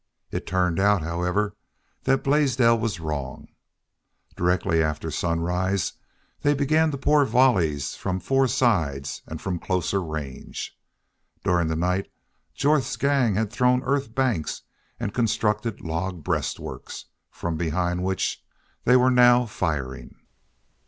It 0.31 0.47
turned 0.47 0.79
out, 0.79 1.03
however, 1.03 1.55
that 2.05 2.23
Blaisdell 2.23 2.79
was 2.79 2.99
wrong. 2.99 3.49
Directly 4.35 4.81
after 4.81 5.11
sunrise 5.11 5.93
they 6.41 6.55
began 6.55 6.89
to 6.89 6.97
pour 6.97 7.23
volleys 7.23 7.93
from 7.93 8.19
four 8.19 8.47
sides 8.47 9.21
and 9.27 9.39
from 9.39 9.59
closer 9.59 10.01
range. 10.01 10.75
During 11.43 11.67
the 11.67 11.75
night 11.75 12.11
Jorth's 12.55 12.95
gang 12.97 13.35
had 13.35 13.53
thrown 13.53 13.83
earth 13.83 14.15
banks 14.15 14.63
and 14.99 15.13
constructed 15.13 15.81
log 15.81 16.23
breastworks, 16.23 17.05
from 17.29 17.55
behind 17.55 18.03
which 18.03 18.43
they 18.85 18.95
were 18.95 19.11
now 19.11 19.45
firing. 19.45 20.15